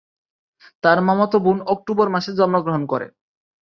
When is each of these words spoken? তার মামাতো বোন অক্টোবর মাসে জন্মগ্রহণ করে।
তার 0.83 0.97
মামাতো 1.07 1.37
বোন 1.39 1.57
অক্টোবর 1.73 2.07
মাসে 2.09 2.31
জন্মগ্রহণ 2.39 2.83
করে। 2.91 3.07